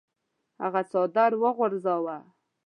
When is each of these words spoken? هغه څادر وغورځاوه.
هغه 0.61 0.81
څادر 0.91 1.31
وغورځاوه. 1.41 2.17